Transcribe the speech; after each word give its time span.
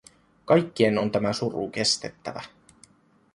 Kaikkien 0.45 0.97
on 0.99 1.11
tämä 1.11 1.33
suru 1.33 1.69
kestettävä. 1.69 2.41